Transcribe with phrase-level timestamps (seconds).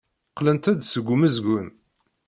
[0.31, 1.67] Qqlent-d seg umezgun.